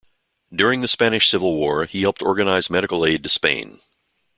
During 0.51 0.81
the 0.81 0.87
Spanish 0.87 1.29
Civil 1.29 1.55
War 1.57 1.85
he 1.85 2.01
helped 2.01 2.23
organise 2.23 2.71
medical 2.71 3.05
aid 3.05 3.21
to 3.21 3.29
Spain. 3.29 3.81